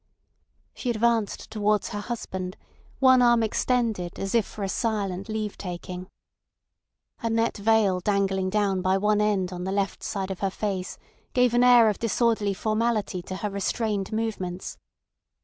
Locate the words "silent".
4.67-5.29